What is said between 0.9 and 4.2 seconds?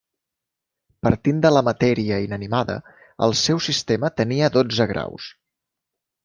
Partint de la matèria inanimada el seu sistema